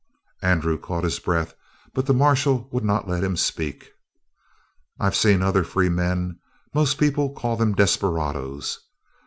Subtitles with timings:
[0.41, 1.53] Andrew caught his breath,
[1.93, 3.91] but the marshal would not let him speak.
[4.99, 6.39] "I've seen other free men
[6.73, 8.79] most people called them desperadoes.